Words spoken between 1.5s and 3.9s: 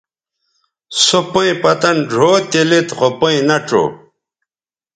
پتَن ڙھؤ تے لید خو پئیں نہ ڇؤ